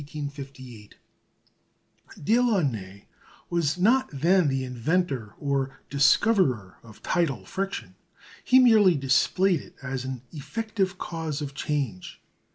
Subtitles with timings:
[2.23, 3.05] Delaunay
[3.51, 7.93] was not then the inventor or discoverer of tidal friction;
[8.43, 12.19] he merely displayed it as an effective cause of change.